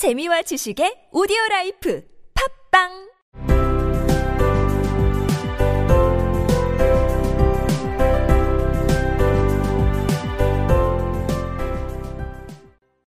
[0.00, 2.02] 재미와 지식의 오디오 라이프
[2.72, 2.88] 팝빵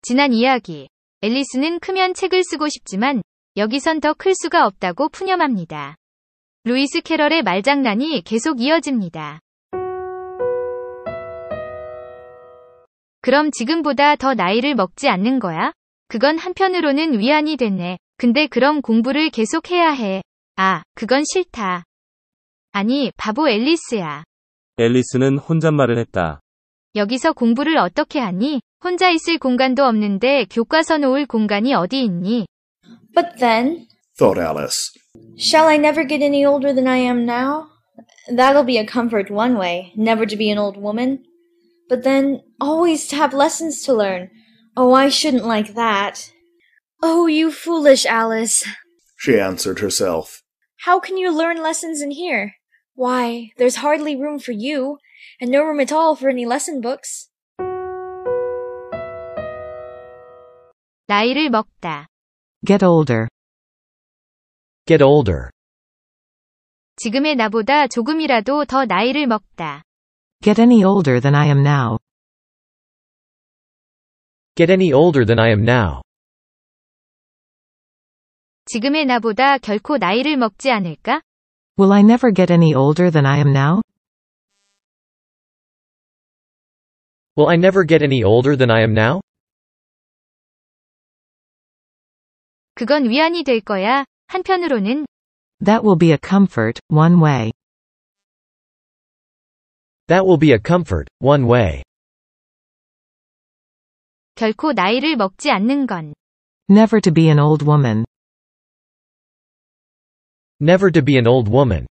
[0.03, 0.91] 지난 이야기.
[1.23, 3.23] 앨리스는 크면 책을 쓰고 싶지만
[3.57, 5.97] 여기선 더 클 수가 없다고 푸념합니다.
[6.65, 9.41] 루이스 캐럴의 말장난이 계속 이어집니다.
[13.23, 15.73] 그럼 지금보다 더 나이를 먹지 않는 거야?
[16.09, 17.99] 그건 한편으로는 위안이 됐네.
[18.17, 20.23] 근데 그럼 공부를 계속 해야 해.
[20.57, 21.85] 아, 그건 싫다.
[22.73, 24.25] 아니, 바보 앨리스야.
[24.77, 26.41] 앨리스는 혼잣말을 했다.
[26.97, 28.61] 여기서 공부를 어떻게 하니?
[28.83, 32.47] 혼자 있을 공간도 없는데 교과서 놓을 공간이 어디 있니?
[33.15, 34.93] But then, thought Alice.
[35.39, 37.69] shall I never get any older than I am now?
[38.29, 41.23] That'll be a comfort one way, never to be an old woman.
[41.89, 44.31] But then, always to have lessons to learn.
[44.76, 46.32] Oh, I shouldn't like that.
[47.02, 48.66] Oh, you foolish Alice.
[49.18, 50.42] She answered herself.
[50.86, 52.56] How can you learn lessons in here?
[52.96, 54.98] Why, there's hardly room for you,
[55.42, 57.30] and no room at all for any lesson books.
[61.08, 62.08] 나이를 먹다.
[62.66, 63.28] Get older.
[64.86, 65.50] Get older.
[66.98, 69.84] 지금의 나보다 조금이라도 더 나이를 먹다.
[70.44, 72.00] Get any older than I am now.
[74.56, 76.02] Get any older than I am now.
[78.66, 81.22] 지금의 나보다 결코 나이를 먹지 않을까?
[81.80, 83.82] Will I never get any older than I am now?
[87.38, 89.22] Will I never get any older than I am now?
[92.76, 94.06] 그건 위안이 될 거야.
[94.28, 95.06] 한편으로는
[95.64, 97.52] That will be a comfort, one way.
[100.08, 101.84] That will be a comfort, one way.
[104.37, 106.13] 결코 나이를 먹지 않는 건
[106.69, 108.05] Never to be an old woman.
[110.61, 111.87] Never to be an old woman.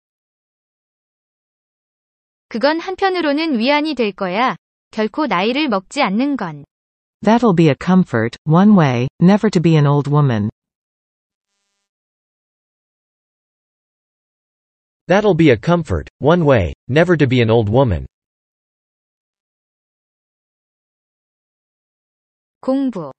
[2.49, 4.57] 그건 한편으로는 위안이 될 거야.
[4.91, 6.65] 결코 나이를 먹지 않는 건
[7.25, 10.51] That'll be a comfort, one way, never to be an old woman.
[15.07, 18.07] That'll be a comfort, one way, never to be an old woman.
[22.62, 23.12] 공부.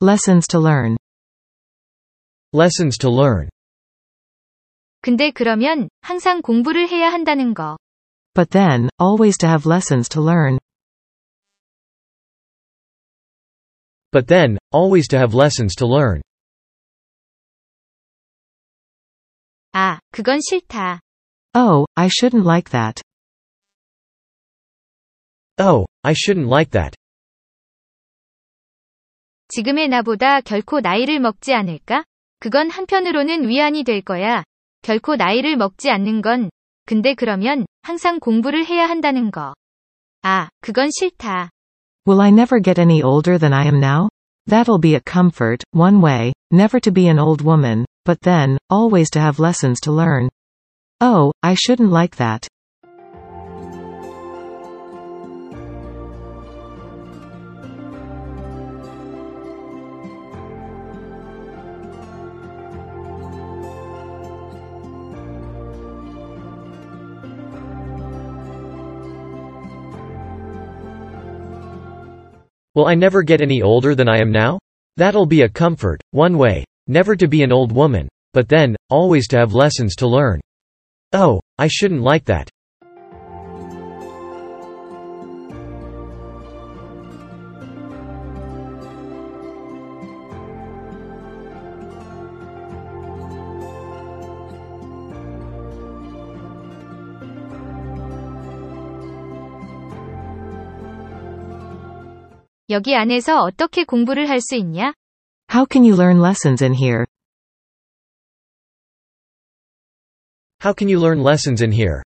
[0.00, 0.96] Lessons to learn.
[2.52, 3.48] Lessons to learn.
[5.02, 7.76] 근데 그러면 항상 공부를 해야 한다는 거.
[8.34, 10.58] But then, always to have lessons to learn.
[14.12, 16.22] But then, always to have lessons to learn.
[19.72, 21.00] 아, 그건 싫다.
[21.54, 23.00] Oh, I shouldn't like that.
[25.58, 26.94] Oh, I shouldn't like that.
[29.55, 32.03] 지금의 나보다 결코 나이를 먹지 않을까?
[32.41, 34.43] 그건 한편으로는 위안이 될 거야.
[34.81, 36.49] 결코 나이를 먹지 않는 건,
[36.85, 39.53] 근데 그러면 항상 공부를 해야 한다는 거.
[40.23, 41.51] 아, 그건 싫다.
[42.05, 44.09] Will I never get any older than I am now?
[44.45, 49.09] That'll be a comfort, one way, never to be an old woman, but then, always
[49.11, 50.27] to have lessons to learn.
[50.99, 52.45] Oh, I shouldn't like that.
[72.75, 74.59] Will I never get any older than I am now?
[74.97, 79.27] That'll be a comfort, one way, never to be an old woman, but then, always
[79.29, 80.41] to have lessons to learn.
[81.13, 82.49] Oh, I shouldn't like that.
[102.74, 104.94] 여기 안에서 어떻게 공부를 할 수 있냐?
[105.52, 107.06] How can you learn lessons in here?
[110.62, 112.02] How can you learn lessons in here?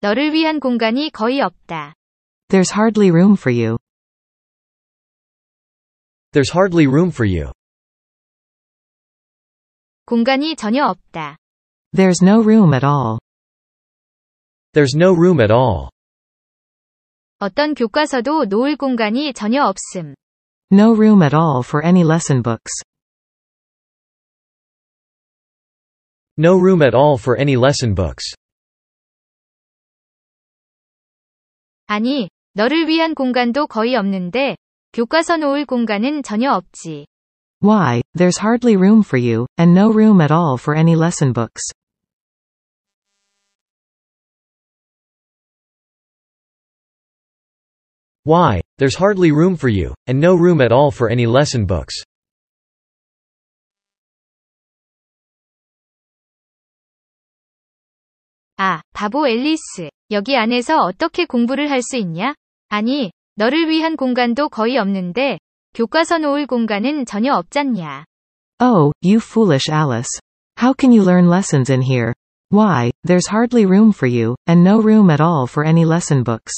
[0.00, 1.94] 너를 위한 공간이 거의 없다.
[2.48, 3.78] There's hardly room for you.
[6.32, 7.52] There's hardly room for you.
[10.06, 11.36] 공간이 전혀 없다.
[11.96, 13.18] There's no room at all.
[14.74, 15.88] There's no room at all.
[17.41, 20.13] 어떤 교과서도 놓을 공간이 전혀 없음.
[20.73, 22.83] No room at all for any lesson books.
[26.37, 28.35] No room at all for any lesson books.
[31.87, 34.57] 아니, 너를 위한 공간도 거의 없는데,
[34.91, 37.07] 교과서 놓을 공간은 전혀 없지.
[37.61, 41.71] Why, there's hardly room for you, and no room at all for any lesson books.
[48.24, 52.04] Why, there's hardly room for you, and no room at all for any lesson books.
[58.56, 59.90] 아, 바보 앨리스.
[60.10, 62.34] 여기 안에서 어떻게 공부를 할 수 있냐?
[62.68, 65.38] 아니, 너를 위한 공간도 거의 없는데,
[65.74, 68.04] 교과서 놓을 공간은 전혀 없잖냐.
[68.60, 70.20] Oh, you foolish Alice.
[70.56, 72.14] How can you learn lessons in here?
[72.50, 76.54] Why, there's hardly room for you, and no room at all for any lesson books.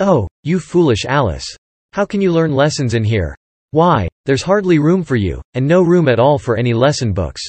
[0.00, 1.56] Oh, you foolish Alice.
[1.92, 3.34] How can you learn lessons in here?
[3.72, 7.42] Why, there's hardly room for you, and no room at all for any lesson books.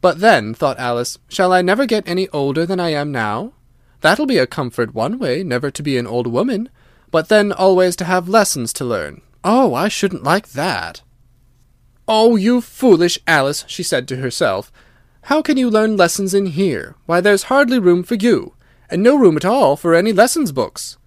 [0.00, 3.52] But then, thought Alice, shall I never get any older than I am now?
[4.00, 6.68] That'll be a comfort one way, never to be an old woman,
[7.12, 9.22] but then always to have lessons to learn.
[9.44, 11.02] Oh, I shouldn't like that.
[12.14, 14.70] Oh, you foolish Alice, she said to herself.
[15.22, 16.94] How can you learn lessons in here?
[17.06, 18.52] Why, there's hardly room for you,
[18.90, 20.98] and no room at all for any lessons books.